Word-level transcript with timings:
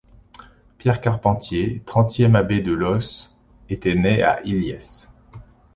Pierre 0.79 0.99
Carpentier, 0.99 1.83
trentième 1.85 2.35
abbé 2.35 2.59
de 2.61 2.71
Loos, 2.71 3.29
était 3.69 3.93
né 3.93 4.23
à 4.23 4.41
Illies. 4.41 5.05